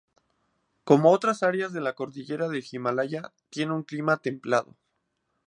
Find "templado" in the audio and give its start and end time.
4.17-4.75